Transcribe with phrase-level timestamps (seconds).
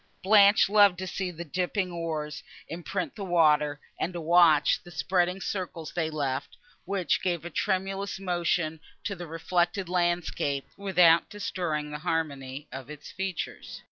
[0.23, 5.39] Blanche loved to see the dipping oars imprint the water, and to watch the spreading
[5.39, 11.99] circles they left, which gave a tremulous motion to the reflected landscape, without destroying the
[11.99, 13.79] harmony of its features.